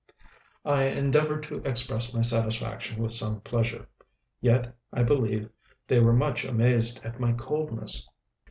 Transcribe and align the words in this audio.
I 0.65 0.85
endeavored 0.85 1.43
to 1.43 1.57
express 1.63 2.11
my 2.11 2.21
satisfaction 2.21 3.03
with 3.03 3.11
some 3.11 3.39
pleasure; 3.41 3.87
yet 4.41 4.75
I 4.91 5.03
believe 5.03 5.51
they 5.85 5.99
were 5.99 6.11
much 6.11 6.43
amazed 6.43 7.01
at 7.05 7.19
my 7.19 7.33
coldness. 7.33 8.09